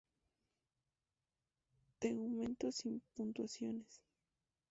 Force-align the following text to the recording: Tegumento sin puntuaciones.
Tegumento 1.99 2.71
sin 2.71 3.03
puntuaciones. 3.13 4.01